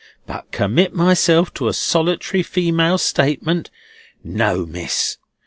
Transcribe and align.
But 0.25 0.51
commit 0.51 0.95
myself 0.95 1.53
to 1.53 1.67
a 1.67 1.73
solitary 1.73 2.41
female 2.41 2.97
statement, 2.97 3.69
no, 4.23 4.65
Miss! 4.65 5.17